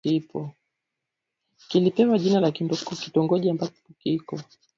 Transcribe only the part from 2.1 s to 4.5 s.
jina la kitongoji ambapo kipo